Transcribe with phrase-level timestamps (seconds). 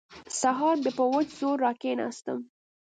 [0.41, 2.39] سهار بيا په وچ زور راکښېناستم.